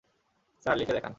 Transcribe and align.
Sir, 0.65 0.75
লিখে 0.77 0.93
দেখান। 0.93 1.09